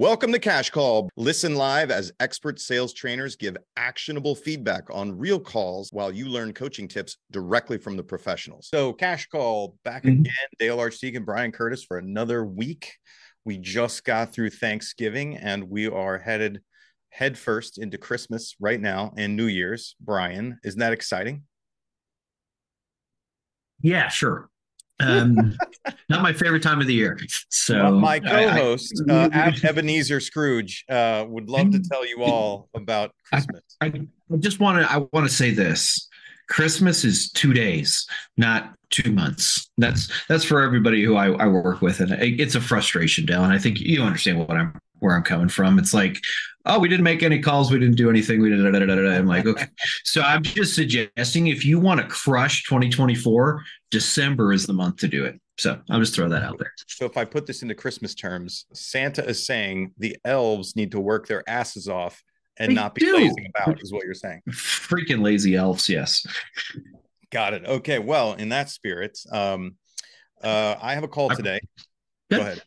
[0.00, 1.10] Welcome to Cash Call.
[1.18, 6.54] Listen live as expert sales trainers give actionable feedback on real calls while you learn
[6.54, 8.68] coaching tips directly from the professionals.
[8.68, 10.20] So, Cash Call back Mhm.
[10.20, 10.32] again.
[10.58, 12.94] Dale Archdekin and Brian Curtis for another week.
[13.44, 16.62] We just got through Thanksgiving and we are headed
[17.10, 19.96] headfirst into Christmas right now and New Year's.
[20.00, 21.44] Brian, isn't that exciting?
[23.82, 24.48] Yeah, sure.
[25.00, 25.56] Um,
[26.08, 27.18] not my favorite time of the year.
[27.48, 29.28] So Well, my I- I- co-host uh,
[29.64, 33.62] Ebenezer Scrooge uh, would love to tell you all about Christmas.
[33.80, 33.86] I,
[34.32, 36.06] I just want to I want to say this.
[36.48, 38.06] Christmas is two days,
[38.36, 39.70] not two months.
[39.78, 43.44] That's that's for everybody who I, I work with, and it, it's a frustration, Dale.
[43.44, 45.78] And I think you understand what I'm where I'm coming from.
[45.78, 46.18] It's like,
[46.66, 48.62] oh, we didn't make any calls, we didn't do anything, we did.
[48.62, 49.16] Da, da, da.
[49.16, 49.66] I'm like, okay.
[50.04, 55.08] So I'm just suggesting if you want to crush 2024, December is the month to
[55.08, 55.40] do it.
[55.58, 56.72] So I'll just throw that out there.
[56.86, 61.00] So if I put this into Christmas terms, Santa is saying the elves need to
[61.00, 62.22] work their asses off
[62.56, 63.14] and They not be do.
[63.14, 64.40] lazing about, is what you're saying.
[64.50, 66.26] Freaking lazy elves, yes.
[67.30, 67.64] Got it.
[67.64, 67.98] Okay.
[67.98, 69.76] Well, in that spirit, um,
[70.42, 71.60] uh, I have a call today.
[72.30, 72.62] Go ahead.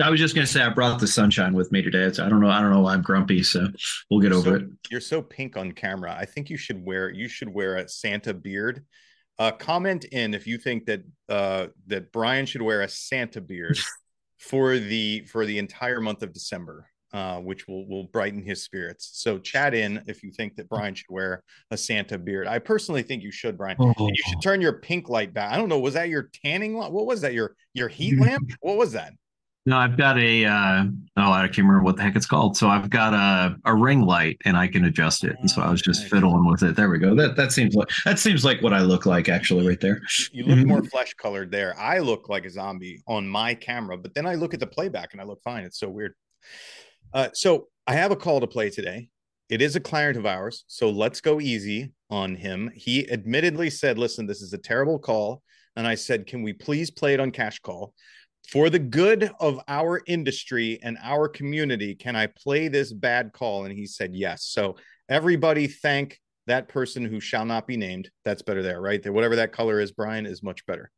[0.00, 2.10] I was just gonna say I brought the sunshine with me today.
[2.12, 2.48] So I don't know.
[2.48, 3.42] I don't know why I'm grumpy.
[3.42, 3.68] So
[4.10, 4.64] we'll get over So- it.
[4.90, 6.14] You're so pink on camera.
[6.18, 8.84] I think you should wear you should wear a Santa beard.
[9.38, 13.78] Uh, comment in if you think that uh, that Brian should wear a Santa beard
[14.38, 19.10] for the for the entire month of December, uh, which will will brighten his spirits.
[19.14, 22.46] So chat in if you think that Brian should wear a Santa beard.
[22.46, 23.76] I personally think you should, Brian.
[23.78, 23.94] Oh.
[23.98, 25.52] You should turn your pink light back.
[25.52, 25.78] I don't know.
[25.80, 26.92] Was that your tanning light?
[26.92, 27.32] What was that?
[27.34, 28.50] Your your heat lamp?
[28.60, 29.12] What was that?
[29.64, 30.84] No, I've got a uh
[31.16, 32.56] oh, I can't remember what the heck it's called.
[32.56, 35.36] So I've got a a ring light and I can adjust it.
[35.38, 36.74] And so I was just fiddling with it.
[36.74, 37.14] There we go.
[37.14, 40.00] That that seems like that seems like what I look like actually right there.
[40.32, 40.66] You look Mhm.
[40.66, 41.78] more flesh colored there.
[41.78, 45.12] I look like a zombie on my camera, but then I look at the playback
[45.12, 45.62] and I look fine.
[45.62, 46.14] It's so weird.
[47.14, 49.10] Uh, so I have a call to play today.
[49.48, 52.70] It is a client of ours, so let's go easy on him.
[52.74, 55.42] He admittedly said, "Listen, this is a terrible call,"
[55.76, 57.94] and I said, "Can we please play it on cash call?"
[58.48, 63.64] For the good of our industry and our community, can I play this bad call?
[63.64, 64.44] And he said yes.
[64.44, 64.76] So
[65.08, 68.10] everybody thank that person who shall not be named.
[68.24, 69.02] That's better there, right?
[69.02, 70.90] There, whatever that color is, Brian, is much better.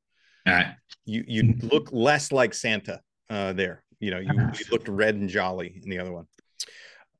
[0.46, 0.74] All right.
[1.04, 3.00] You you look less like Santa
[3.30, 3.84] uh, there.
[4.00, 6.26] You know, you, you looked red and jolly in the other one.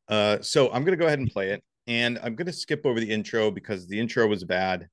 [0.09, 3.11] Uh, so I'm gonna go ahead and play it, and I'm gonna skip over the
[3.11, 4.89] intro because the intro was bad.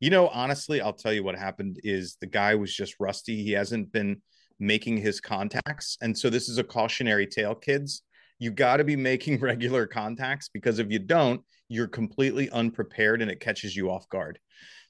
[0.00, 3.42] You know, honestly, I'll tell you what happened is the guy was just rusty.
[3.42, 4.22] He hasn't been
[4.58, 8.02] making his contacts, and so this is a cautionary tale, kids.
[8.38, 13.30] You got to be making regular contacts because if you don't, you're completely unprepared and
[13.30, 14.38] it catches you off guard.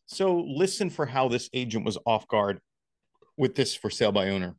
[0.06, 2.60] So listen for how this agent was off guard
[3.36, 4.54] with this for sale by owner.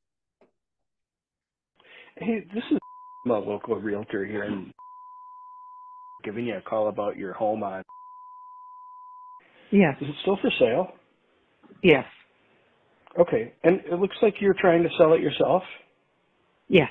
[2.17, 2.77] Hey, this is
[3.27, 4.71] a local realtor here and
[6.23, 7.83] giving you a call about your home on.
[9.71, 10.87] Yes, Is it still for sale?
[11.83, 12.05] yes,
[13.19, 13.53] Okay.
[13.63, 15.63] And it looks like you're trying to sell it yourself?
[16.67, 16.89] yes.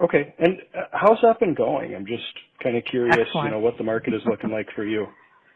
[0.00, 0.34] Okay.
[0.38, 1.94] And uh, how's that been going?
[1.94, 2.24] I'm just
[2.62, 3.46] kind of curious, Excellent.
[3.46, 5.06] you know, what the market is looking like for you.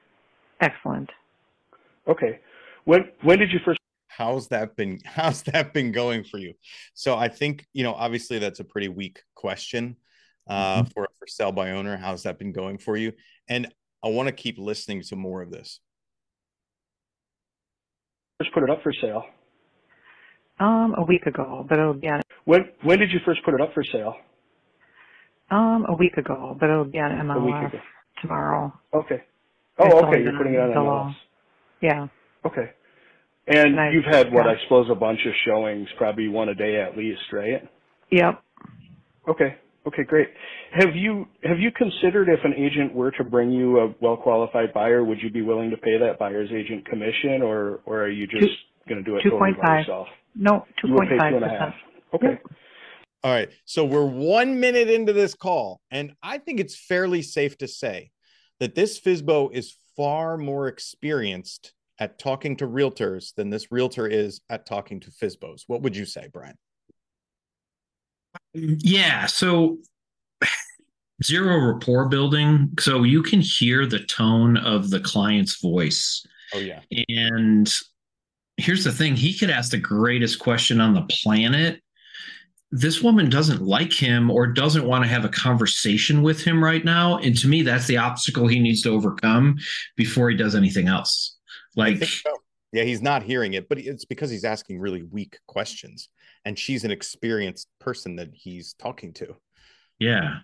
[0.60, 1.10] Excellent.
[2.06, 2.38] Okay.
[2.84, 5.00] When when did you first How's that been?
[5.04, 6.54] How's that been going for you?
[6.94, 9.96] So I think you know, obviously, that's a pretty weak question
[10.48, 11.96] uh, for for sale by owner.
[11.96, 13.12] How's that been going for you?
[13.48, 13.72] And
[14.04, 15.80] I want to keep listening to more of this.
[18.42, 19.24] Just put it up for sale?
[20.60, 23.60] Um, a week ago, but it'll be on When when did you first put it
[23.60, 24.16] up for sale?
[25.50, 27.80] um a week ago, but it'll be on A week ago.
[28.20, 28.72] tomorrow.
[28.92, 29.22] Okay.
[29.78, 30.22] Oh, only okay.
[30.24, 30.70] You're putting it on.
[30.70, 31.14] MLS.
[31.80, 32.08] Yeah,
[32.44, 32.70] Okay.
[33.46, 33.94] And Nice.
[33.94, 34.52] you've had what Yeah.
[34.52, 37.62] I suppose a bunch of showings, probably one a day at least, right?
[38.10, 38.42] yep.
[39.28, 39.56] Okay.
[39.86, 40.28] Okay, great.
[40.72, 44.74] Have you have you considered if an agent were to bring you a well qualified
[44.74, 48.26] buyer, would you be willing to pay that buyer's agent commission, or or are you
[48.26, 48.50] just
[48.88, 49.78] going to do it totally by 2.5.
[49.80, 50.08] yourself?
[50.34, 51.58] No, two You will point two and a half.
[51.58, 51.74] percent.
[52.14, 52.38] Okay.
[53.24, 53.48] All right.
[53.64, 58.10] So we're one minute into this call, and I think it's fairly safe to say
[58.60, 64.40] that this FSBO is far more experienced at talking to realtors than this realtor is
[64.48, 65.62] at talking to FSBOs.
[65.66, 66.54] What would you say, Brian?
[68.54, 69.26] Yeah.
[69.26, 69.78] So
[71.24, 72.70] zero rapport building.
[72.78, 76.24] So you can hear the tone of the client's voice.
[76.54, 76.80] Oh yeah.
[77.08, 77.68] And
[78.58, 81.80] here's the thing he could ask the greatest question on the planet.
[82.70, 86.84] This woman doesn't like him or doesn't want to have a conversation with him right
[86.84, 87.16] now.
[87.16, 89.56] And to me, that's the obstacle he needs to overcome
[89.96, 91.38] before he does anything else.
[91.76, 92.30] Like, so.
[92.72, 96.10] Yeah, he's not hearing it, but it's because he's asking really weak questions,
[96.44, 99.36] and she's an experienced person that he's talking to.
[99.98, 100.40] Yeah.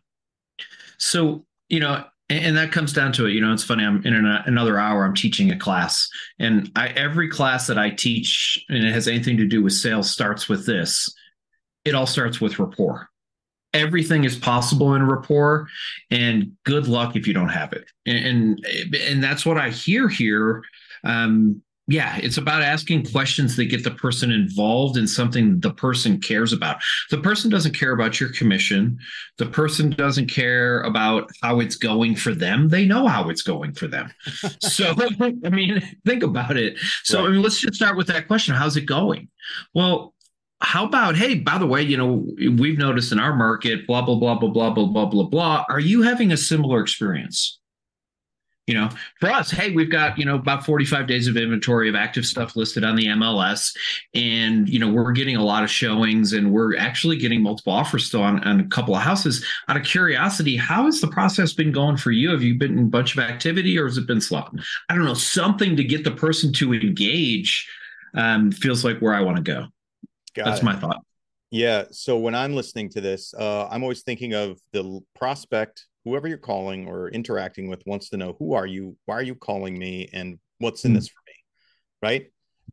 [0.96, 3.32] So, you know, and, that comes down to it.
[3.32, 3.84] You know, it's funny.
[3.84, 5.04] I'm in an, another hour.
[5.04, 9.36] I'm teaching a class, and I, every class that I teach, and it has anything
[9.38, 11.12] to do with sales, starts with this.
[11.84, 13.08] It all starts with rapport.
[13.74, 15.68] Everything is possible in rapport,
[16.10, 17.90] and good luck if you don't have it.
[18.06, 18.24] And
[18.64, 20.62] and, and that's what I hear here.
[21.02, 26.18] Um, yeah, it's about asking questions that get the person involved in something the person
[26.18, 26.78] cares about.
[27.10, 28.98] The person doesn't care about your commission.
[29.36, 32.68] The person doesn't care about how it's going for them.
[32.68, 34.10] They know how it's going for them.
[34.60, 36.78] so, I mean, think about it.
[37.02, 37.28] So, right.
[37.28, 39.28] I mean, let's just start with that question How's it going?
[39.74, 40.14] Well,
[40.60, 44.14] how about, hey, by the way, you know, we've noticed in our market, blah, blah,
[44.14, 45.64] blah, blah, blah, blah, blah, blah, blah.
[45.68, 47.58] Are you having a similar experience?
[48.66, 48.88] You know
[49.20, 52.56] for us hey we've got you know about 45 days of inventory of active stuff
[52.56, 53.76] listed on the mls
[54.14, 58.06] and you know we're getting a lot of showings and we're actually getting multiple offers
[58.06, 59.44] still on, on a couple of houses.
[59.68, 62.30] Out of curiosity how has the process been going for you?
[62.30, 64.48] Have you been in a bunch of activity or has it been slow?
[64.88, 65.14] I don't know.
[65.14, 67.68] Something to get the person to engage
[68.14, 69.66] um, feels like where i want to go.
[70.34, 70.64] Got that's it.
[70.64, 71.02] my thought.
[71.50, 71.84] Yeah.
[71.90, 76.38] So when i'm listening to this uh, i'm always thinking of the prospect whoever you're
[76.38, 78.96] calling or interacting with wants to know who are you?
[79.06, 80.08] Why are you calling me?
[80.12, 80.96] And what's in mm-hmm.
[80.96, 81.34] this for me?
[82.02, 82.26] Right?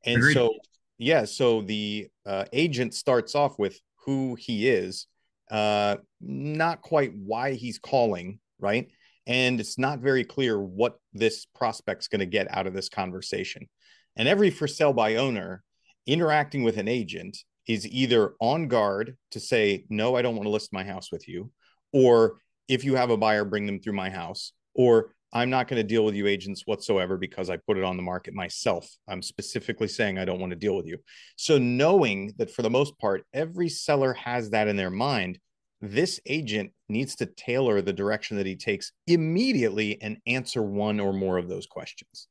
[0.06, 0.34] And Agreed.
[0.34, 0.54] so
[0.98, 5.08] yeah so the uh, agent starts off with who he is
[5.50, 8.90] uh not quite why he's calling right?
[9.28, 13.68] And it's not very clear what this prospect's going to get out of this conversation.
[14.16, 15.64] And every for sale by owner
[16.08, 17.38] interacting with an agent
[17.68, 21.28] is either on guard to say no i don't want to list my house with
[21.28, 21.52] you
[21.94, 22.40] or
[22.72, 24.54] if you have a buyer, bring them through my house.
[24.74, 27.98] Or I'm not going to deal with you agents whatsoever because I put it on
[27.98, 28.90] the market myself.
[29.08, 30.98] I'm specifically saying I don't want to deal with you.
[31.36, 35.40] So, knowing that for the most part, every seller has that in their mind,
[35.82, 41.12] this agent needs to tailor the direction that he takes immediately and answer one or
[41.12, 42.28] more of those questions,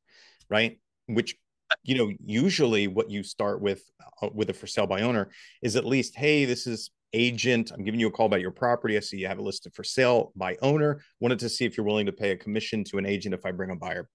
[0.48, 0.78] right?
[1.06, 1.36] Which
[1.82, 3.82] you know usually what you start with
[4.22, 5.30] uh, with a for sale by owner
[5.62, 7.72] is at least hey this is agent.
[7.72, 8.96] I'm giving you a call about your property.
[8.96, 11.00] I see you have it listed for sale by owner.
[11.20, 13.52] Wanted to see if you're willing to pay a commission to an agent if I
[13.52, 14.08] bring a buyer.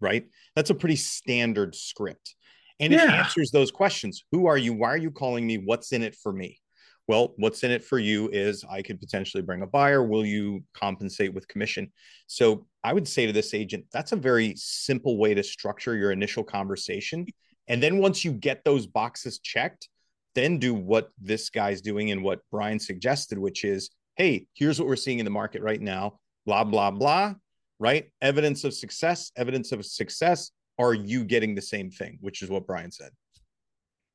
[0.00, 0.26] Right?
[0.56, 2.34] That's a pretty standard script.
[2.78, 3.04] And yeah.
[3.04, 4.24] it answers those questions.
[4.32, 4.72] Who are you?
[4.72, 5.58] Why are you calling me?
[5.58, 6.58] What's in it for me?
[7.06, 10.02] Well, what's in it for you is I could potentially bring a buyer.
[10.02, 11.92] Will you compensate with commission?
[12.28, 16.12] So I would say to this agent, that's a very simple way to structure your
[16.12, 17.26] initial conversation.
[17.66, 19.88] And then once you get those boxes checked,
[20.34, 24.88] then do what this guy's doing and what Brian suggested, which is, hey, here's what
[24.88, 27.34] we're seeing in the market right now, blah, blah, blah,
[27.78, 28.10] right?
[28.20, 30.50] Evidence of success, evidence of success.
[30.78, 32.18] Are you getting the same thing?
[32.20, 33.10] Which is what Brian said.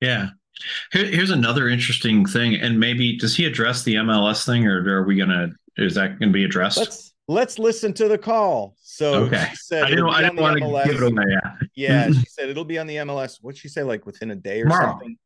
[0.02, 0.30] Yeah.
[0.92, 2.56] Here, here's another interesting thing.
[2.56, 6.20] And maybe does he address the MLS thing or are we going to, is that
[6.20, 6.78] going to be addressed?
[6.78, 8.76] Let's, let's listen to the call.
[8.82, 9.48] So okay.
[9.52, 10.84] she said, I didn't, I didn't want MLS.
[10.84, 11.24] to give it away.
[11.28, 11.56] Yeah.
[11.76, 12.12] yeah.
[12.12, 13.40] she said it'll be on the MLS.
[13.42, 13.84] What'd she say?
[13.84, 14.92] Like within a day or Tomorrow.
[14.92, 15.18] something?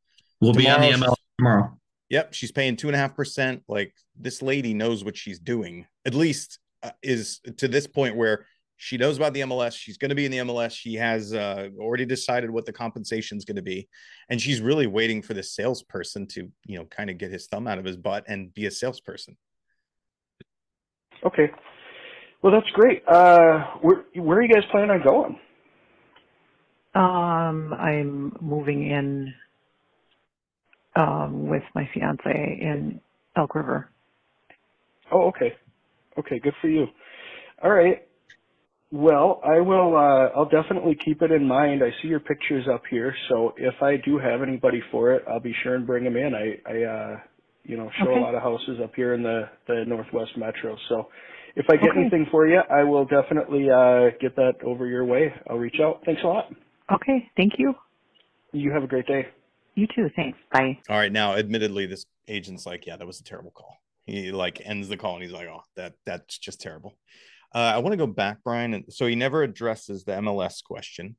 [0.41, 1.77] We'll be on the ML tomorrow.
[2.09, 3.63] Yep, she's paying two and a half percent.
[3.68, 5.86] Like this lady knows what she's doing.
[6.06, 8.45] At least uh, is to this point where
[8.77, 9.77] she knows about the MLS.
[9.77, 10.71] She's going to be in the MLS.
[10.71, 13.89] She has uh, already decided what the compensation is going to be,
[14.30, 17.68] and she's really waiting for the salesperson to, you know, kind of get his thumb
[17.68, 19.36] out of his butt and be a salesperson.
[21.25, 21.51] Okay,
[22.41, 23.03] well that's great.
[23.05, 25.39] Uh, where where are you guys planning on going?
[26.96, 29.34] Um, I'm moving in
[31.00, 33.00] um, with my fiance in
[33.38, 33.89] Elk River.
[35.12, 35.53] Oh, okay.
[36.18, 36.88] Okay, good for you.
[37.63, 38.06] All right.
[38.91, 39.96] Well, I will.
[39.96, 41.84] Uh, I'll definitely keep it in mind.
[41.84, 45.39] I see your pictures up here, so if I do have anybody for it, I'll
[45.39, 46.34] be sure and bring them in.
[46.34, 47.18] I, I, uh,
[47.63, 48.20] you know, show okay.
[48.20, 50.75] a lot of houses up here in the the Northwest Metro.
[50.89, 51.10] So,
[51.56, 52.00] if I get okay.
[52.00, 55.32] anything for you, I will definitely uh, get that over your way.
[55.48, 56.01] I'll reach out.
[56.03, 56.51] Thanks a lot.
[56.91, 57.29] Okay.
[57.38, 57.75] Thank you.
[58.53, 59.27] You have a great day.
[59.76, 60.10] You too.
[60.16, 60.38] Thanks.
[60.52, 60.78] Bye.
[60.90, 61.12] All right.
[61.12, 63.78] Now, admittedly, this agent's like, yeah, that was a terrible call.
[64.06, 66.98] He like ends the call and he's like, oh, that that's just terrible.
[67.54, 68.74] Uh, I want to go back, Brian.
[68.74, 71.16] And so he never addresses the MLS question.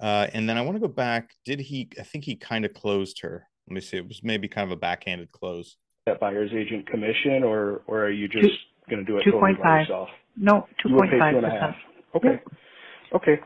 [0.00, 1.30] Uh, and then I want to go back.
[1.44, 1.88] Did he?
[1.98, 3.48] I think he kind of closed her.
[3.68, 3.96] Let me see.
[3.96, 5.76] It was maybe kind of a backhanded close.
[6.06, 8.48] That buyer's agent commission, or or are you just
[8.88, 9.86] going to do it two point five?
[10.36, 11.76] No, two point five percent.
[12.14, 12.40] Okay.
[13.14, 13.40] Okay.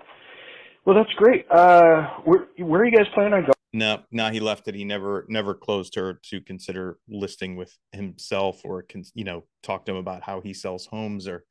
[0.85, 1.47] Well, that's great.
[1.51, 3.53] Uh, where where are you guys planning on going?
[3.73, 4.75] No, no, he left it.
[4.75, 9.93] He never, never closed her to consider listing with himself or, you know, talk to
[9.93, 11.45] him about how he sells homes or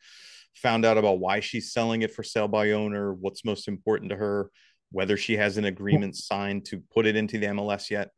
[0.55, 4.17] found out about why she's selling it for sale by owner, what's most important to
[4.17, 4.51] her,
[4.91, 8.09] whether she has an agreement signed to put it into the MLS yet.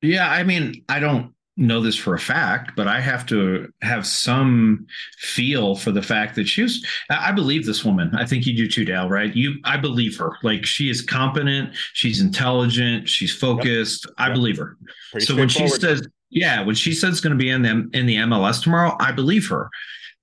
[0.00, 4.06] Yeah, I mean, I don't know this for a fact, but I have to have
[4.06, 4.86] some
[5.18, 6.84] feel for the fact that she was.
[7.10, 8.14] I believe this woman.
[8.14, 9.08] I think you do too, Dale.
[9.08, 9.34] Right?
[9.34, 10.36] You, I believe her.
[10.42, 11.74] Like she is competent.
[11.92, 13.08] She's intelligent.
[13.08, 14.06] She's focused.
[14.06, 14.14] Yep.
[14.18, 14.34] I yep.
[14.34, 14.76] believe her.
[15.10, 17.88] Pretty so when she says, yeah, when she says it's going to be in the
[17.92, 19.68] in the MLS tomorrow, I believe her.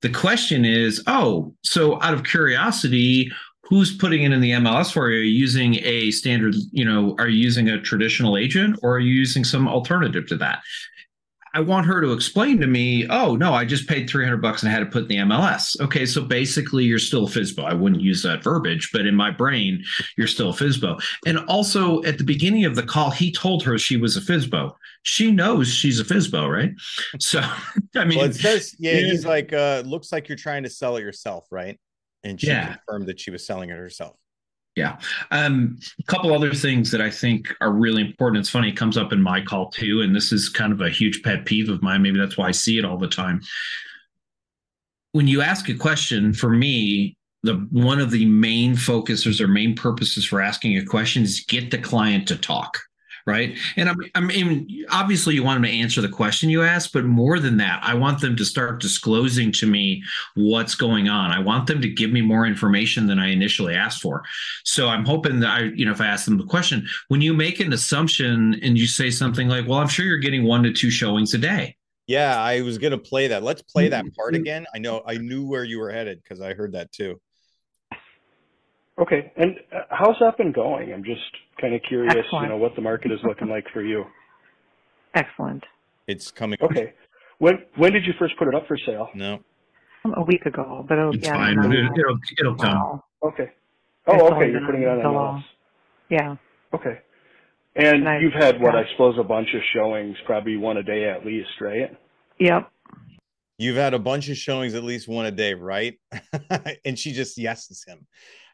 [0.02, 3.30] The question is, oh, so out of curiosity,
[3.64, 5.20] who's putting it in the MLS for you?
[5.20, 9.00] Are you using a standard, you know, are you using a traditional agent or are
[9.00, 10.62] you using some alternative to that?
[11.54, 14.70] I want her to explain to me, oh no, I just paid 300 bucks and
[14.70, 15.80] I had to put in the MLS.
[15.82, 17.66] Okay, so basically you're still a FSBO.
[17.66, 19.84] I wouldn't use that verbiage, but in my brain,
[20.18, 21.02] you're still a FSBO.
[21.26, 24.74] And also at the beginning of the call, he told her she was a FSBO.
[25.04, 26.72] She knows she's a FSBO, right?
[27.20, 27.40] So
[27.96, 30.70] I mean, well, it says, yeah, yeah, he's like, uh, looks like you're trying to
[30.70, 31.80] sell it yourself, right?
[32.24, 32.76] And she yeah.
[32.76, 34.16] confirmed that she was selling it herself.
[34.76, 34.98] Yeah.
[35.32, 38.42] Um, a couple other things that I think are really important.
[38.42, 40.02] It's funny, it comes up in my call too.
[40.02, 42.02] And this is kind of a huge pet peeve of mine.
[42.02, 43.42] Maybe that's why I see it all the time.
[45.12, 49.76] When you ask a question, for me, the one of the main focuses or main
[49.76, 52.80] purposes for asking a question is get the client to talk
[53.26, 53.58] right?
[53.76, 57.06] And I, I mean, obviously, you want them to answer the question you ask, but
[57.06, 60.04] more than that, I want them to start disclosing to me
[60.36, 61.32] what's going on.
[61.32, 64.24] I want them to give me more information than I initially asked for.
[64.64, 67.34] So I'm hoping that I, you know, if I ask them the question, when you
[67.34, 70.74] make an assumption and you say something like, "Well, I'm sure you're getting one to
[70.74, 71.76] two showings a day."
[72.08, 73.44] Yeah, I was going to play that.
[73.44, 74.16] Let's play that mm-hmm.
[74.16, 74.66] part again.
[74.74, 77.22] I know I knew where you were headed because I heard that too.
[79.00, 79.32] Okay.
[79.38, 80.92] And uh, how's that been going?
[80.94, 81.22] I'm just
[81.60, 82.44] kind of curious, Excellent.
[82.44, 84.04] you know, what the market is looking like for you.
[85.16, 85.64] Excellent.
[86.08, 86.58] It's coming.
[86.62, 86.94] Okay.
[87.40, 89.10] When when did you first put it up for sale?
[89.16, 89.40] No.
[90.04, 91.60] Um, a week ago, but it'll, it's yeah, fine.
[91.60, 92.78] It'll, it'll, it'll come.
[92.78, 93.04] Wow.
[93.24, 93.52] Okay.
[94.08, 94.52] Oh, okay.
[94.52, 95.44] You're putting it on the MLS.
[96.10, 96.36] Yeah.
[96.74, 97.00] Okay.
[97.76, 98.22] And nice.
[98.22, 101.50] you've had what I suppose a bunch of showings, probably one a day at least,
[101.62, 101.96] right?
[102.40, 102.72] Yep.
[103.58, 106.00] You've had a bunch of showings, at least one a day, right?
[106.86, 108.08] and she just yeses him.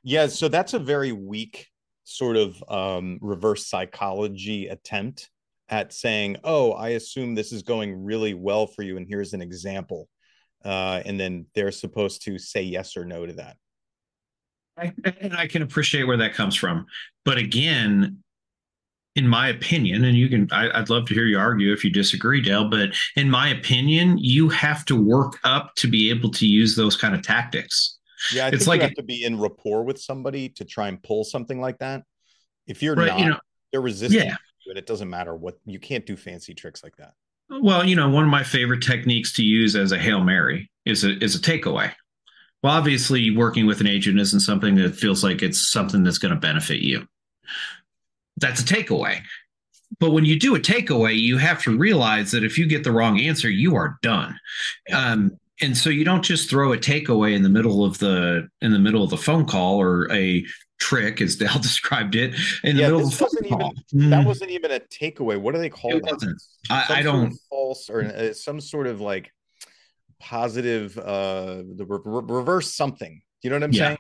[0.08, 1.68] Yeah, so that's a very weak
[2.04, 5.32] sort of um, reverse psychology attempt
[5.68, 9.42] at saying, "Oh, I assume this is going really well for you, and here's an
[9.42, 10.08] example,"
[10.64, 13.58] uh, and then they're supposed to say yes or no to that.
[14.78, 16.86] I, and I can appreciate where that comes from,
[17.24, 18.20] but again,
[19.16, 21.90] in my opinion, and you can, I, would love to hear you argue if you
[21.90, 26.46] disagree, Dale, but in my opinion, you have to work up to be able to
[26.46, 27.98] use those kind of tactics.
[28.34, 31.02] Yeah, I it's like you have to be in rapport with somebody to try and
[31.02, 32.04] pull something like that.
[32.68, 33.40] If you're right, not, you know,
[33.72, 34.36] they're resistant yeah.
[34.66, 34.78] it.
[34.78, 37.14] It doesn't matter what you can't do fancy tricks like that.
[37.50, 41.04] Well, you know, one of my favorite techniques to use as a hail mary is
[41.04, 41.92] a is a takeaway.
[42.64, 46.34] Well, obviously, working with an agent isn't something that feels like it's something that's going
[46.34, 47.08] to benefit you.
[48.38, 49.22] That's a takeaway.
[50.00, 52.92] But when you do a takeaway, you have to realize that if you get the
[52.92, 54.40] wrong answer, you are done.
[54.92, 58.72] Um, and so you don't just throw a takeaway in the middle of the in
[58.72, 60.46] the middle of the phone call or a
[60.80, 63.74] trick as Dale described it in yeah, the middle of the phone call.
[63.94, 64.26] Even, that mm.
[64.26, 65.40] wasn't even a takeaway.
[65.40, 66.04] What do they call it?
[66.04, 66.42] Wasn't.
[66.70, 69.32] I, I don't false or uh, some sort of like
[70.18, 73.98] positive uh the re- reverse something you know what I'm yeah, saying?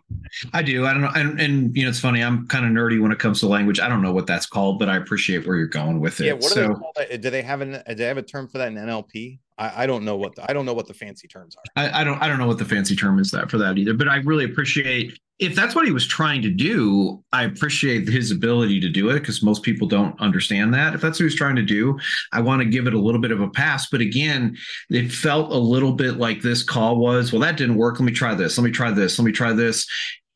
[0.54, 0.88] I do.
[0.88, 1.12] I don't know.
[1.14, 2.24] And, and, you know, it's funny.
[2.24, 3.80] I'm kind of nerdy when it comes to language.
[3.80, 6.26] I don't know what that's called, but I appreciate where you're going with it.
[6.26, 6.34] Yeah.
[6.34, 7.22] What so, do they call that?
[7.22, 7.84] Do they have an?
[7.88, 9.38] Do they have a term for that in NLP?
[9.58, 11.84] I, I don't know what the, I don't know what the fancy terms are.
[11.84, 12.22] I, I, don't.
[12.22, 13.94] I don't know what the fancy term is that for that either.
[13.94, 18.32] But I really appreciate if that's what he was trying to do, I appreciate his
[18.32, 20.96] ability to do it because most people don't understand that.
[20.96, 22.00] If that's what he's trying to do,
[22.32, 23.90] I want to give it a little bit of a pass.
[23.90, 24.56] But again,
[24.90, 28.00] it felt a little bit like this call was, well, that didn't work.
[28.00, 28.58] Let me try this.
[28.58, 29.20] Let me try this.
[29.20, 29.86] Let me try this.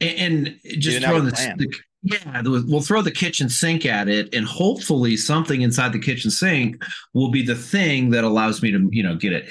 [0.01, 4.45] And, and just throw the, the yeah, we'll throw the kitchen sink at it, and
[4.45, 6.81] hopefully something inside the kitchen sink
[7.13, 9.49] will be the thing that allows me to, you know, get it.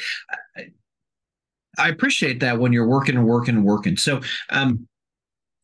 [1.79, 3.97] I appreciate that when you're working and working and working.
[3.97, 4.89] So, um,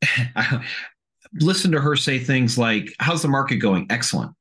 [1.41, 4.33] listen to her say things like, "How's the market going?" Excellent.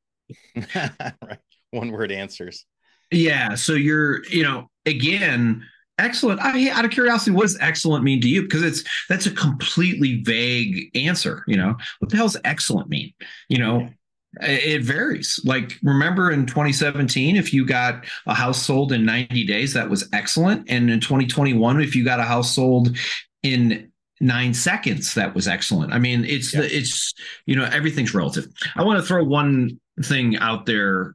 [0.75, 1.39] right.
[1.71, 2.65] One word answers.
[3.09, 3.55] Yeah.
[3.55, 5.65] So you're, you know, again,
[5.97, 6.39] excellent.
[6.41, 8.43] I, out of curiosity, what does excellent mean to you?
[8.43, 11.43] Because it's that's a completely vague answer.
[11.47, 13.13] You know, what the hell's excellent mean?
[13.49, 13.89] You know,
[14.41, 15.39] it varies.
[15.43, 20.09] Like, remember in 2017, if you got a house sold in 90 days, that was
[20.11, 20.69] excellent.
[20.69, 22.97] And in 2021, if you got a house sold
[23.43, 27.13] in nine seconds that was excellent i mean it's the it's
[27.45, 28.47] you know everything's relative
[28.77, 31.13] i want to throw one thing out there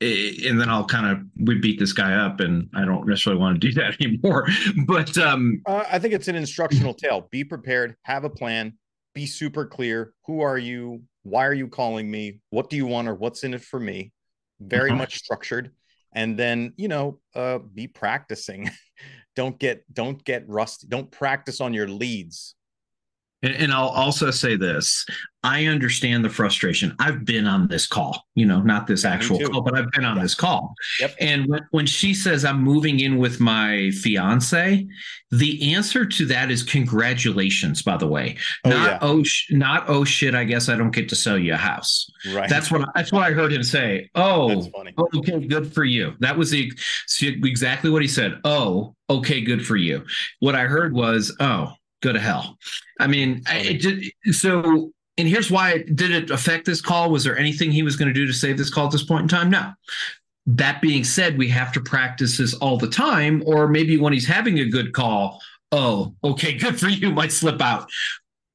[0.00, 3.58] and then i'll kind of we beat this guy up and i don't necessarily want
[3.60, 4.46] to do that anymore
[4.86, 7.28] but um uh, i think it's an instructional tale.
[7.30, 8.74] Be prepared have a plan
[9.16, 10.12] be super clear.
[10.26, 11.02] Who are you?
[11.22, 12.40] Why are you calling me?
[12.50, 14.12] What do you want or what's in it for me?
[14.60, 14.98] Very uh-huh.
[14.98, 15.72] much structured.
[16.12, 18.70] And then you know uh, be practicing.
[19.34, 22.54] Don't get don't get rusty don't practice on your leads
[23.42, 25.04] and, and I'll also say this
[25.46, 26.96] I understand the frustration.
[26.98, 30.16] I've been on this call, you know, not this actual call, but I've been on
[30.16, 30.22] yeah.
[30.22, 30.74] this call.
[30.98, 31.14] Yep.
[31.20, 34.84] And when, when she says I'm moving in with my fiance,
[35.30, 38.38] the answer to that is congratulations, by the way.
[38.64, 38.98] Oh, not yeah.
[39.02, 42.10] oh sh- not oh shit, I guess I don't get to sell you a house.
[42.34, 42.50] Right.
[42.50, 44.10] That's what that's what I heard him say.
[44.16, 46.14] Oh, oh okay, good for you.
[46.18, 46.72] That was the,
[47.20, 48.40] exactly what he said.
[48.42, 50.04] Oh, okay, good for you.
[50.40, 51.72] What I heard was, oh,
[52.02, 52.58] go to hell.
[53.00, 57.10] I mean, it just, so, and here's why did it affect this call?
[57.10, 59.22] Was there anything he was going to do to save this call at this point
[59.22, 59.50] in time?
[59.50, 59.72] No.
[60.46, 64.26] That being said, we have to practice this all the time, or maybe when he's
[64.26, 65.40] having a good call,
[65.72, 67.88] oh, okay, good for you, might slip out.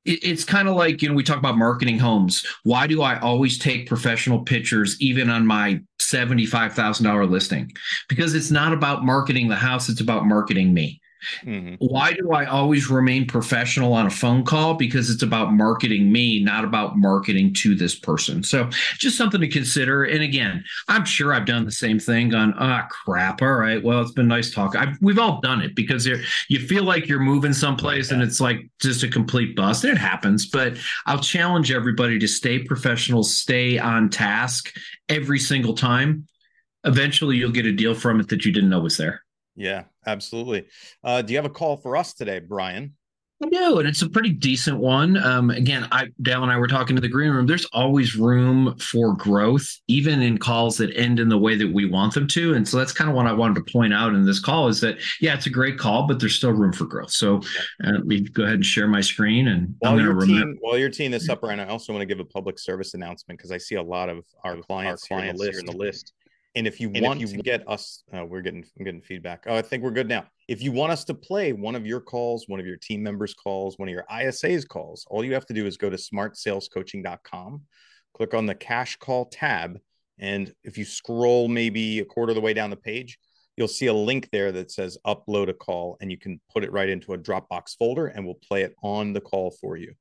[0.05, 2.45] it's kind of like, you know, we talk about marketing homes.
[2.63, 7.71] Why do I always take professional pictures, even on my $75,000 listing?
[8.07, 11.00] Because it's not about marketing the house, it's about marketing me.
[11.43, 11.75] Mm-hmm.
[11.79, 14.73] Why do I always remain professional on a phone call?
[14.73, 18.43] Because it's about marketing me, not about marketing to this person.
[18.43, 20.03] So just something to consider.
[20.03, 23.41] And again, I'm sure I've done the same thing on, ah, crap.
[23.41, 23.83] All right.
[23.83, 24.79] Well, it's been nice talking.
[24.79, 28.15] I've, we've all done it because you feel like you're moving someplace yeah.
[28.15, 29.83] and it's like just a complete bust.
[29.83, 34.73] And it happens, but I'll challenge everybody to stay professional, stay on task
[35.09, 36.27] every single time.
[36.83, 39.21] Eventually, you'll get a deal from it that you didn't know was there.
[39.55, 40.67] Yeah, absolutely.
[41.03, 42.93] Uh, do you have a call for us today, Brian?
[43.43, 45.17] I do, and it's a pretty decent one.
[45.17, 47.47] Um, again, I Dale and I were talking to the green room.
[47.47, 51.89] There's always room for growth, even in calls that end in the way that we
[51.89, 52.53] want them to.
[52.53, 54.79] And so that's kind of what I wanted to point out in this call is
[54.81, 57.11] that yeah, it's a great call, but there's still room for growth.
[57.11, 57.37] So
[57.83, 59.47] uh, let me go ahead and share my screen.
[59.47, 62.19] And while you're teeing, while you're teeing this up, Brian, I also want to give
[62.19, 65.59] a public service announcement because I see a lot of our clients, our clients here
[65.59, 66.13] in the list
[66.55, 69.01] and if you and want if you, to get us, uh, we're getting I'm getting
[69.01, 69.45] feedback.
[69.47, 70.25] Oh, I think we're good now.
[70.47, 73.33] If you want us to play one of your calls, one of your team members'
[73.33, 77.61] calls, one of your ISA's calls, all you have to do is go to smartsalescoaching.com,
[78.13, 79.79] click on the cash call tab,
[80.19, 83.17] and if you scroll maybe a quarter of the way down the page,
[83.57, 86.71] you'll see a link there that says upload a call, and you can put it
[86.71, 89.93] right into a Dropbox folder, and we'll play it on the call for you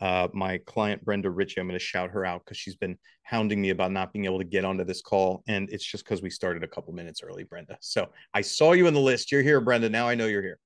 [0.00, 1.60] uh, my client Brenda Ritchie.
[1.60, 4.38] I'm going to shout her out because she's been hounding me about not being able
[4.38, 7.44] to get onto this call, and it's just because we started a couple minutes early,
[7.44, 7.76] Brenda.
[7.80, 9.32] So I saw you in the list.
[9.32, 9.88] You're here, Brenda.
[9.88, 10.58] Now I know you're here.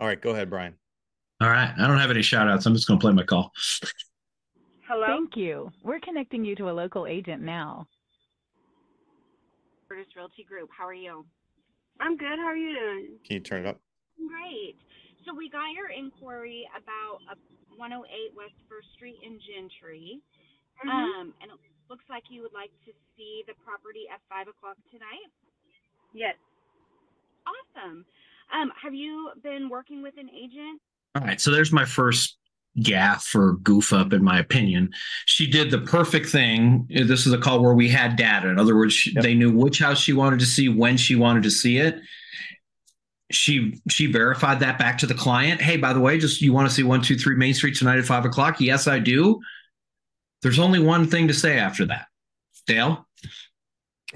[0.00, 0.74] All right, go ahead, Brian.
[1.40, 2.66] All right, I don't have any shout outs.
[2.66, 3.52] I'm just going to play my call.
[4.88, 5.06] Hello.
[5.06, 5.70] Thank you.
[5.82, 7.86] We're connecting you to a local agent now.
[9.88, 10.68] Curtis Realty Group.
[10.76, 11.24] How are you?
[12.00, 12.38] I'm good.
[12.40, 13.06] How are you doing?
[13.24, 13.78] Can you turn it up?
[14.16, 14.76] Great.
[15.26, 17.36] So we got your inquiry about a
[17.76, 20.20] 108 West First Street in Gentry.
[20.80, 20.88] Mm-hmm.
[20.88, 24.76] Um, and it looks like you would like to see the property at five o'clock
[24.90, 25.28] tonight.
[26.12, 26.36] Yes.
[27.44, 28.04] Awesome.
[28.48, 30.80] Um, have you been working with an agent?
[31.14, 31.40] All right.
[31.40, 32.39] So there's my first
[32.82, 34.90] gaff or goof up, in my opinion.
[35.26, 36.86] She did the perfect thing.
[36.88, 38.48] This is a call where we had data.
[38.48, 39.22] In other words, yep.
[39.22, 42.00] they knew which house she wanted to see, when she wanted to see it
[43.30, 45.60] she she verified that back to the client.
[45.60, 47.98] Hey, by the way, just you want to see one two three Main Street tonight
[47.98, 48.60] at five o'clock?
[48.60, 49.40] Yes, I do.
[50.42, 52.06] There's only one thing to say after that.
[52.66, 53.06] Dale,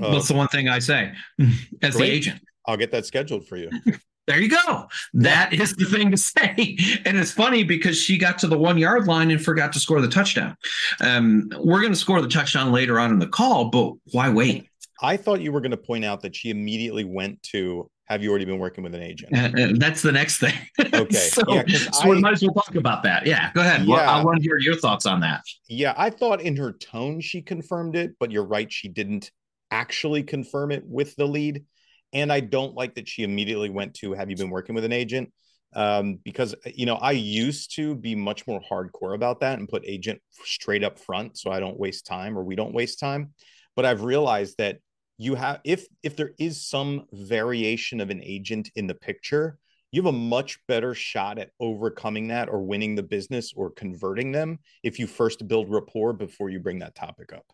[0.00, 1.12] uh, what's the one thing I say
[1.82, 1.98] as great.
[1.98, 2.40] the agent?
[2.66, 3.70] I'll get that scheduled for you.
[4.26, 4.86] there you go.
[5.12, 6.76] That is the thing to say.
[7.04, 10.00] And it's funny because she got to the one yard line and forgot to score
[10.00, 10.56] the touchdown.
[11.00, 14.68] Um, we're going to score the touchdown later on in the call, but why wait?
[15.02, 18.28] I thought you were going to point out that she immediately went to have you
[18.28, 19.34] already been working with an agent?
[19.34, 20.54] Uh, that's the next thing.
[20.94, 21.16] Okay.
[21.16, 23.26] so, yeah, so I, we might as well talk about that.
[23.26, 23.84] Yeah, go ahead.
[23.84, 25.42] Yeah, I want to hear your thoughts on that.
[25.68, 29.32] Yeah, I thought in her tone she confirmed it, but you're right, she didn't
[29.70, 31.64] actually confirm it with the lead.
[32.14, 34.92] And I don't like that she immediately went to have you been working with an
[34.92, 35.32] agent?
[35.74, 39.84] Um, because you know, I used to be much more hardcore about that and put
[39.84, 43.34] agent straight up front so I don't waste time or we don't waste time.
[43.74, 44.78] But I've realized that
[45.18, 49.58] you have if if there is some variation of an agent in the picture
[49.92, 54.32] you have a much better shot at overcoming that or winning the business or converting
[54.32, 57.46] them if you first build rapport before you bring that topic up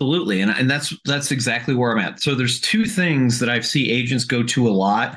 [0.00, 3.60] absolutely and, and that's that's exactly where i'm at so there's two things that i
[3.60, 5.16] see agents go to a lot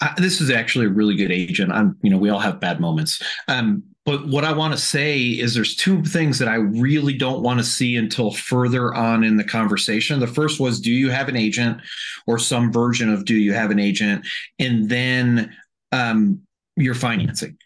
[0.00, 2.80] uh, this is actually a really good agent i'm you know we all have bad
[2.80, 7.16] moments um, but what I want to say is there's two things that I really
[7.16, 10.20] don't want to see until further on in the conversation.
[10.20, 11.80] The first was do you have an agent
[12.26, 14.26] or some version of do you have an agent?
[14.58, 15.56] And then
[15.90, 16.42] um,
[16.76, 17.56] your financing.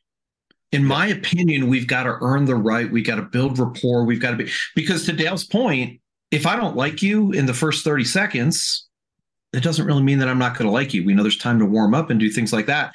[0.71, 2.91] In my opinion, we've got to earn the right.
[2.91, 4.05] We've got to build rapport.
[4.05, 7.55] We've got to be, because to Dale's point, if I don't like you in the
[7.55, 8.87] first 30 seconds,
[9.53, 11.05] it doesn't really mean that I'm not going to like you.
[11.05, 12.95] We know there's time to warm up and do things like that.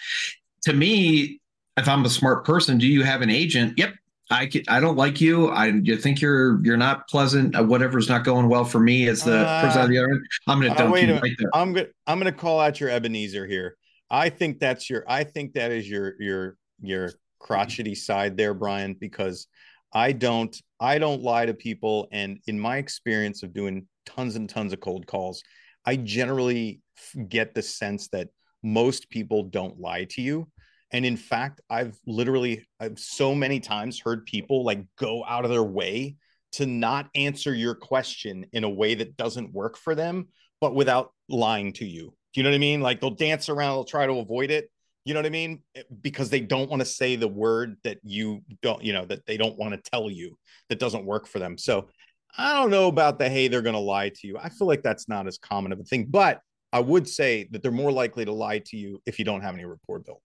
[0.65, 1.41] To me,
[1.77, 3.77] if I'm a smart person, do you have an agent?
[3.77, 3.95] Yep.
[4.29, 5.49] I I don't like you.
[5.49, 7.55] I you think you're you're not pleasant.
[7.55, 10.25] Uh, whatever's not going well for me as the uh, person the other end.
[10.47, 11.49] I'm going to dump uh, you right there.
[11.53, 13.75] I'm going I'm going to call out your Ebenezer here.
[14.09, 18.93] I think that's your I think that is your your your crotchety side there, Brian,
[18.93, 19.47] because
[19.93, 24.49] I don't I don't lie to people, and in my experience of doing tons and
[24.49, 25.43] tons of cold calls,
[25.85, 26.81] I generally
[27.29, 28.29] get the sense that
[28.63, 30.47] most people don't lie to you.
[30.91, 35.51] And in fact, I've literally I've so many times heard people like go out of
[35.51, 36.15] their way
[36.53, 40.27] to not answer your question in a way that doesn't work for them,
[40.61, 42.13] but without lying to you.
[42.33, 42.81] Do you know what I mean?
[42.81, 44.69] Like they'll dance around, they'll try to avoid it.
[45.05, 45.61] You know what I mean?
[46.01, 49.37] Because they don't want to say the word that you don't, you know, that they
[49.37, 50.37] don't want to tell you
[50.69, 51.57] that doesn't work for them.
[51.57, 51.89] So
[52.37, 54.37] I don't know about the hey, they're going to lie to you.
[54.41, 56.39] I feel like that's not as common of a thing, but
[56.71, 59.53] I would say that they're more likely to lie to you if you don't have
[59.53, 60.21] any rapport built.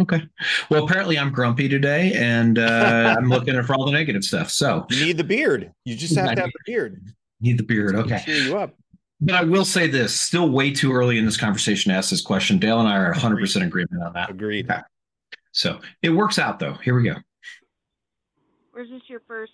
[0.00, 0.22] Okay.
[0.70, 4.50] Well, apparently I'm grumpy today and uh, I'm looking for all the negative stuff.
[4.50, 5.72] So you need the beard.
[5.84, 7.12] You just have to have the beard.
[7.42, 7.94] Need the beard.
[7.96, 8.22] Okay.
[8.24, 8.74] Cheer you up.
[9.20, 12.22] But I will say this: still way too early in this conversation to ask this
[12.22, 12.58] question.
[12.58, 14.30] Dale and I are 100 percent agreement on that.
[14.30, 14.70] Agreed.
[14.70, 14.80] Okay.
[15.52, 16.74] So it works out, though.
[16.74, 17.16] Here we go.
[18.72, 19.52] Where's this your first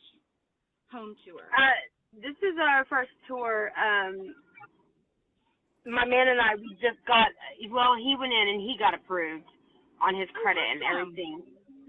[0.93, 1.41] home tour?
[1.57, 3.73] Uh, this is our first tour.
[3.75, 4.35] Um,
[5.85, 7.29] my man and I, we just got.
[7.71, 9.47] Well, he went in and he got approved
[10.03, 11.43] on his credit and everything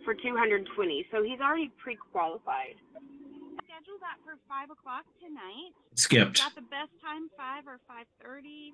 [0.06, 1.06] for 220.
[1.12, 2.80] So he's already pre-qualified
[3.98, 5.74] schedule that for five o'clock tonight.
[5.96, 6.40] Skipped.
[6.40, 8.74] Got the best time, five or five thirty.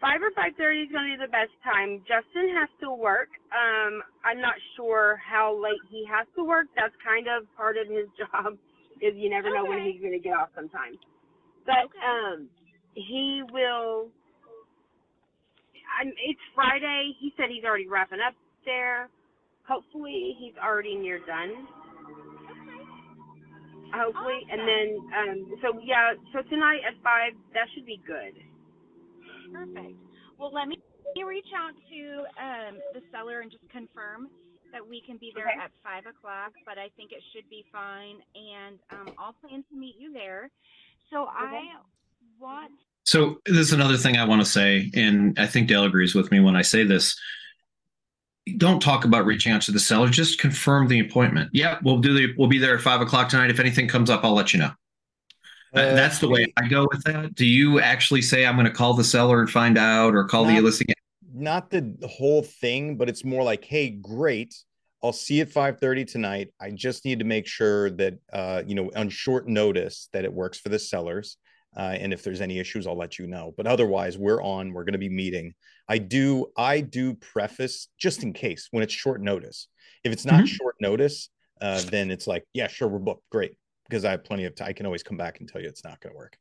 [0.00, 2.04] Five or five thirty is going to be the best time.
[2.04, 3.32] Justin has to work.
[3.52, 6.68] Um, I'm not sure how late he has to work.
[6.76, 8.58] That's kind of part of his job.
[9.00, 9.56] Is you never okay.
[9.56, 10.98] know when he's going to get off sometimes.
[11.66, 12.04] But okay.
[12.04, 12.48] um,
[12.94, 14.12] he will.
[16.00, 17.14] I'm, it's Friday.
[17.20, 19.08] He said he's already wrapping up there.
[19.68, 21.66] Hopefully, he's already near done
[23.94, 24.42] hopefully.
[24.46, 24.60] Awesome.
[24.60, 28.34] And then, um, so yeah, so tonight at five, that should be good.
[29.52, 29.96] Perfect.
[30.38, 30.78] Well, let me
[31.22, 32.00] reach out to
[32.42, 34.28] um, the seller and just confirm
[34.72, 35.62] that we can be there okay.
[35.62, 36.52] at five o'clock.
[36.66, 40.50] But I think it should be fine, and um, I'll plan to meet you there.
[41.10, 41.32] So okay.
[41.38, 41.60] I
[42.40, 42.72] want.
[43.04, 46.32] So this is another thing I want to say, and I think Dale agrees with
[46.32, 47.16] me when I say this
[48.56, 50.08] don't talk about reaching out to the seller.
[50.08, 51.50] Just confirm the appointment.
[51.52, 52.34] Yeah, we'll do the.
[52.36, 53.50] We'll be there at five o'clock tonight.
[53.50, 54.70] If anything comes up, I'll let you know.
[55.72, 57.34] Uh, that's the way I go with that.
[57.34, 60.44] Do you actually say I'm going to call the seller and find out, or call
[60.44, 60.86] not, the listing?
[61.34, 64.54] Not the whole thing, but it's more like, hey, great.
[65.02, 66.48] I'll see you at 5:30 tonight.
[66.60, 70.32] I just need to make sure that uh, you know on short notice that it
[70.32, 71.38] works for the sellers.
[71.76, 73.52] Uh, and if there's any issues, I'll let you know.
[73.56, 74.72] But otherwise, we're on.
[74.72, 75.54] We're going to be meeting.
[75.88, 76.46] I do.
[76.56, 79.68] I do preface just in case when it's short notice.
[80.02, 80.46] If it's not mm-hmm.
[80.46, 83.28] short notice, uh, then it's like, yeah, sure, we're booked.
[83.30, 83.56] Great,
[83.88, 84.68] because I have plenty of time.
[84.68, 86.36] I can always come back and tell you it's not going to work.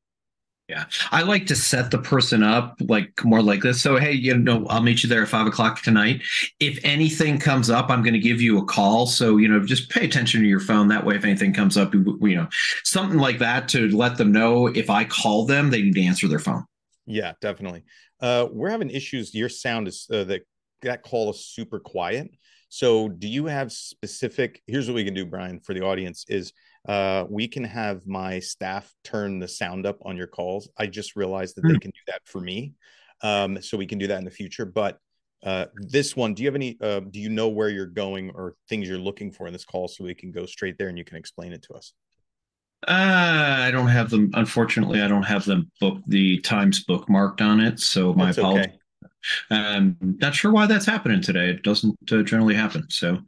[0.69, 3.81] Yeah, I like to set the person up like more like this.
[3.81, 6.21] So, hey, you know, I'll meet you there at five o'clock tonight.
[6.61, 9.05] If anything comes up, I'm going to give you a call.
[9.05, 10.87] So, you know, just pay attention to your phone.
[10.87, 12.47] That way, if anything comes up, you know,
[12.85, 16.29] something like that to let them know if I call them, they need to answer
[16.29, 16.63] their phone.
[17.05, 17.83] Yeah, definitely.
[18.23, 19.35] Uh, we're having issues.
[19.35, 20.43] Your sound is uh, that
[20.81, 22.31] that call is super quiet.
[22.69, 24.63] So, do you have specific?
[24.65, 26.53] Here's what we can do, Brian, for the audience is
[26.87, 30.69] uh, we can have my staff turn the sound up on your calls.
[30.77, 31.67] I just realized that mm-hmm.
[31.67, 31.79] they hmm.
[31.79, 32.73] can do that for me.
[33.21, 34.65] Um, so we can do that in the future.
[34.65, 34.99] But
[35.43, 38.55] uh, this one, do you have any, uh, do you know where you're going or
[38.69, 41.05] things you're looking for in this call so we can go straight there and you
[41.05, 41.93] can explain it to us?
[42.87, 44.31] Uh, I don't have them.
[44.33, 47.79] Unfortunately, I don't have them book the times bookmarked on it.
[47.79, 48.65] So my apologies.
[48.67, 48.77] Okay.
[49.49, 51.49] I'm not sure why that's happening today.
[51.49, 52.85] It doesn't uh, generally happen.
[52.89, 53.19] So,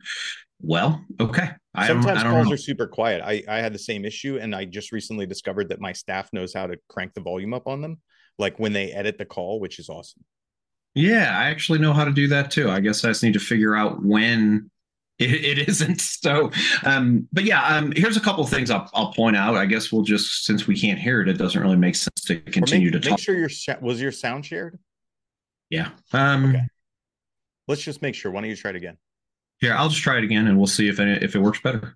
[0.62, 1.52] well, okay.
[1.74, 2.54] I Sometimes calls know.
[2.54, 3.22] are super quiet.
[3.24, 6.54] I, I had the same issue, and I just recently discovered that my staff knows
[6.54, 8.00] how to crank the volume up on them,
[8.38, 10.24] like when they edit the call, which is awesome.
[10.96, 12.70] Yeah, I actually know how to do that too.
[12.70, 14.72] I guess I just need to figure out when
[15.20, 16.02] it, it isn't.
[16.26, 16.50] So,
[16.84, 19.54] um, but yeah, um, here's a couple things I'll, I'll point out.
[19.54, 22.40] I guess we'll just since we can't hear it, it doesn't really make sense to
[22.40, 23.50] continue make, to make sure your
[23.80, 24.80] was your sound shared.
[25.70, 25.90] Yeah.
[26.14, 26.64] Um, okay.
[27.68, 28.32] Let's just make sure.
[28.32, 28.98] Why don't you try it again?
[29.60, 31.96] Here, I'll just try it again, and we'll see if it, if it works better.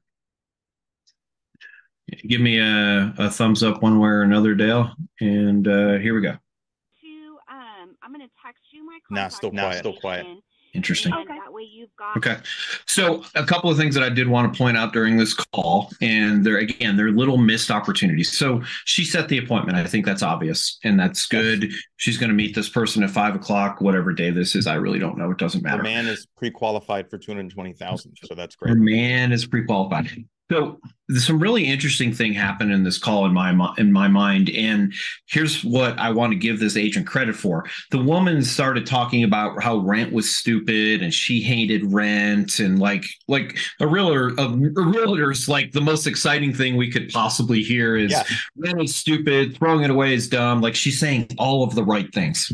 [2.28, 4.94] Give me a, a thumbs up one way or another, Dale.
[5.20, 6.32] And uh, here we go.
[6.32, 9.00] To um, I'm going to text you my.
[9.10, 9.80] Nah, still quiet.
[9.80, 10.28] Still quiet.
[10.74, 11.12] Interesting.
[11.14, 12.38] And that way you've got Okay.
[12.86, 15.92] So a couple of things that I did want to point out during this call,
[16.02, 18.38] and they're again, they're little missed opportunities.
[18.38, 19.78] So she set the appointment.
[19.78, 21.72] I think that's obvious and that's good.
[21.98, 24.68] She's going to meet this person at five o'clock, whatever day this is.
[24.68, 25.32] I really don't know.
[25.32, 25.84] It doesn't The matter.
[25.84, 28.78] man is pre-qualified for 220,000, so that's Her great.
[28.78, 30.08] man is pre-qualified.
[30.52, 30.84] So there's
[31.18, 34.94] some really interesting thing happened in this call in my in my mind, and
[35.28, 37.66] here's what I want to give this agent credit for.
[37.92, 43.06] The woman started talking about how rent was stupid and she hated rent, and like
[43.28, 47.96] like a realtor, a, a realtor's like the most exciting thing we could possibly hear
[47.96, 48.24] is Yeah.
[48.58, 50.62] rent is stupid, throwing it away is dumb.
[50.62, 52.52] Like she's saying all of the right things.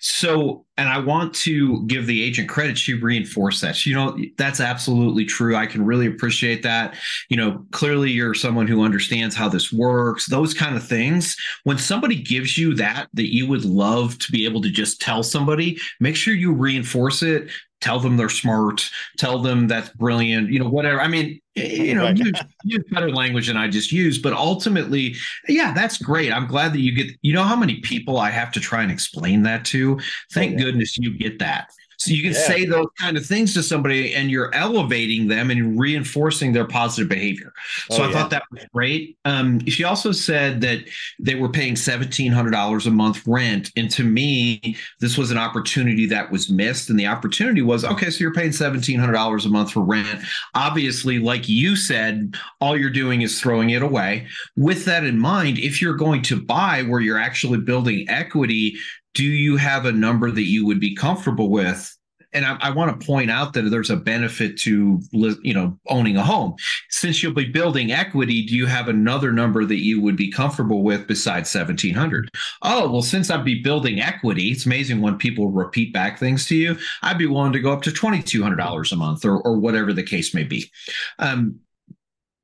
[0.00, 2.78] So, and I want to give the agent credit.
[2.78, 3.84] She reinforced that.
[3.84, 5.56] You know, that's absolutely true.
[5.56, 6.94] I can really appreciate that.
[7.28, 11.36] You know, clearly you're someone who understands how this works, those kind of things.
[11.64, 15.22] When somebody gives you that, that you would love to be able to just tell
[15.22, 17.48] somebody, make sure you reinforce it.
[17.80, 18.90] Tell them they're smart.
[19.18, 20.50] Tell them that's brilliant.
[20.50, 21.00] You know, whatever.
[21.00, 22.16] I mean, you know, Right.
[22.16, 24.20] use, use better language than I just used.
[24.20, 25.14] But ultimately,
[25.48, 26.32] yeah, that's great.
[26.32, 27.16] I'm glad that you get.
[27.22, 29.98] You know how many people I have to try and explain that to.
[30.32, 30.64] Thank yeah.
[30.64, 31.70] goodness you get that.
[31.98, 32.46] So you can Yeah.
[32.46, 37.08] say those kind of things to somebody, and you're elevating them and reinforcing their positive
[37.08, 37.52] behavior.
[37.90, 38.12] So Oh, I yeah.
[38.12, 39.16] thought that was great.
[39.24, 40.80] Um, she also said that
[41.18, 45.38] they were paying seventeen hundred dollars a month rent, and to me, this was an
[45.38, 46.88] opportunity that was missed.
[46.88, 48.10] And the opportunity was okay.
[48.10, 50.20] So you're paying seventeen hundred dollars a month for rent.
[50.54, 54.26] Obviously, like you said, all you're doing is throwing it away.
[54.56, 58.76] With that in mind, if you're going to buy where you're actually building equity,
[59.14, 61.94] do you have a number that you would be comfortable with?
[62.34, 66.18] And I, I want to point out that there's a benefit to you know owning
[66.18, 66.56] a home.
[66.90, 70.82] Since you'll be building equity, do you have another number that you would be comfortable
[70.82, 72.28] with besides 1700?
[72.62, 76.54] Oh, well, since I'd be building equity, it's amazing when people repeat back things to
[76.54, 76.76] you.
[77.02, 80.34] I'd be willing to go up to $2,200 a month or, or whatever the case
[80.34, 80.70] may be.
[81.18, 81.60] Um,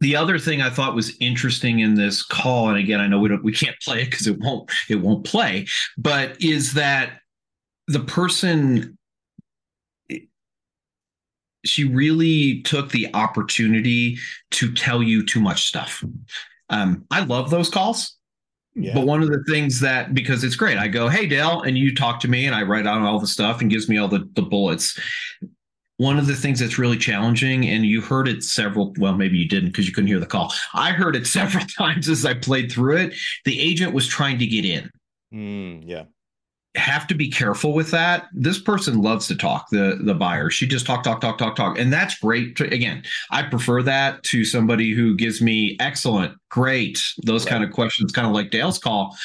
[0.05, 3.31] the other thing I thought was interesting in this call, and again, I know we
[3.31, 7.21] don't we can't play it because it won't it won't play, but is that
[7.89, 8.99] the person
[11.65, 14.19] she really took the opportunity
[14.51, 16.05] to tell you too much stuff.
[16.69, 18.19] Um, I love those calls.
[18.75, 18.93] Yeah.
[18.93, 21.95] But one of the things that because it's great, I go, "Hey Dale," and you
[21.95, 24.29] talk to me, and I write out all the stuff and gives me all the
[24.35, 25.01] the bullets.
[25.99, 29.49] One of the things that's really challenging, and you heard it several, well, maybe you
[29.49, 30.53] didn't because you couldn't hear the call.
[30.75, 33.15] I heard it several times as I played through it.
[33.45, 34.91] The agent was trying to get in.
[35.33, 36.05] Mm, yeah.
[36.77, 38.27] Have to be careful with that.
[38.33, 40.51] This person loves to talk, the the buyer.
[40.51, 41.79] She just talk, talk, talk, talk, talk.
[41.79, 42.57] And that's great.
[42.57, 47.51] To- Again, I prefer that to somebody who gives me excellent, great, those Right.
[47.53, 49.17] kind of questions, kind of like Dale's call.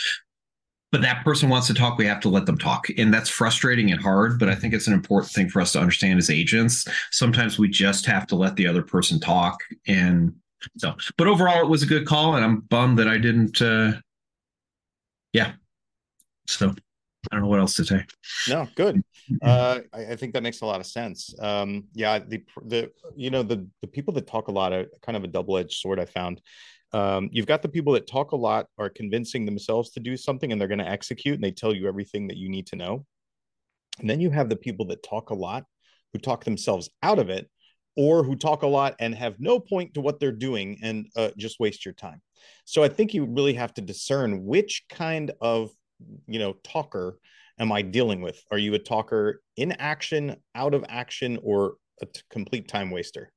[0.92, 2.88] But that person wants to talk, we have to let them talk.
[2.98, 5.80] And that's frustrating and hard, but I think it's an important thing for us to
[5.80, 6.88] understand as agents.
[7.12, 9.60] Sometimes we just have to let the other person talk.
[9.88, 10.34] And
[10.78, 12.36] so, but overall, it was a good call.
[12.36, 13.94] And I'm bummed that I didn't, uh,
[15.32, 15.54] yeah.
[16.48, 16.74] So
[17.32, 18.06] I don't know what else to say.
[18.48, 19.04] No, good.
[19.42, 21.36] Uh, I, think that makes a lot of sense.
[21.40, 25.16] Um, yeah, the the you know the the people that talk a lot are kind
[25.16, 26.00] of a double edged sword.
[26.00, 26.42] I found.
[26.92, 30.52] Um, you've got the people that talk a lot are convincing themselves to do something
[30.52, 33.06] and they're going to execute and they tell you everything that you need to know.
[34.00, 35.66] And then you have the people that talk a lot
[36.14, 37.50] who talk themselves out of it
[37.96, 41.30] or who talk a lot and have no point to what they're doing and uh,
[41.38, 42.22] just waste your time.
[42.66, 45.70] So I think you really have to discern which kind of
[46.28, 47.20] you know talker
[47.60, 48.42] am I dealing with?
[48.52, 53.32] Are you a talker in action, out of action, or a complete time waster?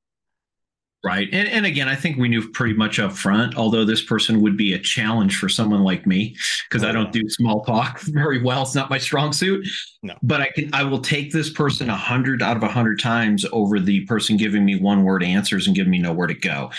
[1.04, 1.28] Right.
[1.32, 4.56] And, and again, I think we knew pretty much up front, although this person would
[4.56, 6.36] be a challenge for someone like me
[6.68, 8.62] because Oh, I don't do small talk very well.
[8.62, 9.66] It's not my strong suit.
[10.04, 10.14] No.
[10.22, 13.44] But I can I will take this person a hundred out of a hundred times
[13.50, 16.70] over the person giving me one word answers and giving me nowhere to go.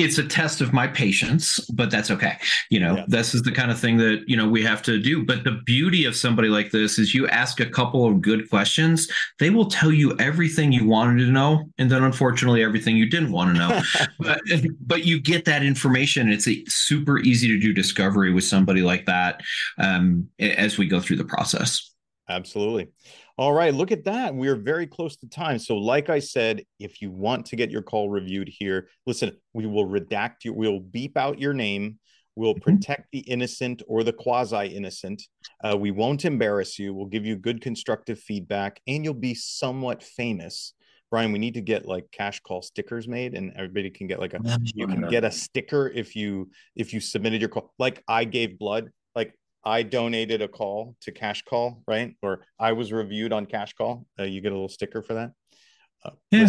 [0.00, 2.38] It's a test of my patience, but that's okay.
[2.70, 3.04] You know, Yeah.
[3.06, 5.24] this is the kind of thing that, you know, we have to do.
[5.24, 9.08] But the beauty of somebody like this is you ask a couple of good questions,
[9.38, 11.64] they will tell you everything you wanted to know.
[11.78, 13.82] And then unfortunately, everything you didn't want to know
[14.18, 14.40] but,
[14.80, 16.32] but you get that information.
[16.32, 19.42] It's a super easy to do discovery with somebody like that
[19.78, 21.92] um, as we go through the process.
[22.28, 22.88] Absolutely.
[23.40, 24.34] All right, look at that.
[24.34, 25.58] We're very close to time.
[25.58, 29.64] So, like I said, if you want to get your call reviewed here, listen, we
[29.64, 31.98] will redact you, we'll beep out your name,
[32.36, 35.22] we'll protect the innocent or the quasi innocent.
[35.64, 36.92] Uh, we won't embarrass you.
[36.92, 40.74] We'll give you good constructive feedback, and you'll be somewhat famous.
[41.10, 44.34] Brian, we need to get like cash call stickers made, and everybody can get like
[44.34, 44.40] a
[44.74, 48.58] you can get a sticker if you if you submitted your call like i gave
[48.58, 52.14] blood like I donated a call to Cash Call, right?
[52.22, 54.06] Or I was reviewed on Cash Call.
[54.18, 55.32] Uh, you get a little sticker for that.
[56.02, 56.46] Uh, yeah.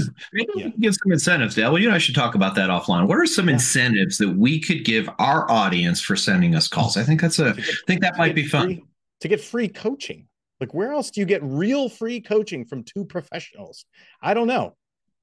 [0.55, 0.69] yeah.
[0.79, 1.73] give some incentives, Dale.
[1.73, 3.07] Well, you know, I should talk about that offline.
[3.07, 3.55] What are some yeah.
[3.55, 6.95] incentives that we could give our audience for sending us calls?
[6.95, 7.53] I think that's a.
[7.53, 8.83] Get, I think that might be fun free,
[9.21, 10.27] to get free coaching.
[10.61, 13.85] Like, where else do you get real free coaching from two professionals?
[14.21, 14.77] I don't know.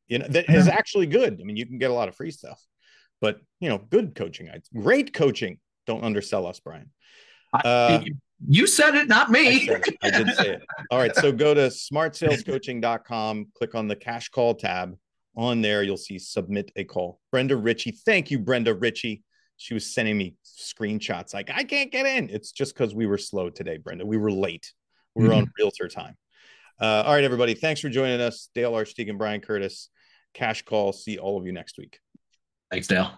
[0.09, 1.39] You know that is actually good.
[1.41, 2.63] I mean, you can get a lot of free stuff,
[3.21, 5.59] but you know, good coaching, great coaching.
[5.87, 6.91] Don't undersell us, Brian.
[7.53, 8.03] Uh,
[8.47, 9.71] you said it, not me.
[9.71, 10.63] I, I, did say it.
[10.91, 11.15] All right.
[11.17, 14.97] So go to smartsalescoaching.com, click on the cash call tab.
[15.37, 17.21] On there, you'll see submit a call.
[17.31, 17.93] Brenda Ritchie.
[17.93, 19.23] Thank you, Brenda Ritchie.
[19.57, 22.29] She was sending me screenshots like, I can't get in.
[22.29, 24.05] It's just because we were slow today, Brenda.
[24.05, 24.73] We were late.
[25.15, 25.39] We were mm-hmm.
[25.39, 26.17] on realtor time.
[26.81, 27.55] Uh, all right, everybody.
[27.55, 28.51] Thanks for joining us.
[28.55, 29.91] Dale Archdekin, Brian Curtis.
[30.35, 30.93] Cash call.
[30.93, 32.01] See all of you next week.
[32.71, 33.13] Thanks, Dale.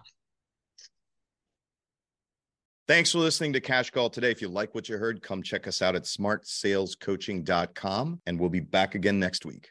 [2.91, 4.31] Thanks for listening to Cash Call today.
[4.31, 8.59] If you like what you heard, come check us out at smartsalescoaching.com and we'll be
[8.59, 9.59] back again next week.